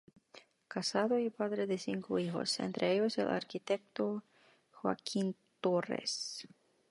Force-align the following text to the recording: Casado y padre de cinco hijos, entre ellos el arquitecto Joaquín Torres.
Casado 0.67 1.19
y 1.19 1.29
padre 1.29 1.67
de 1.67 1.77
cinco 1.77 2.17
hijos, 2.17 2.59
entre 2.59 2.91
ellos 2.93 3.19
el 3.19 3.27
arquitecto 3.29 4.23
Joaquín 4.71 5.35
Torres. 5.59 6.47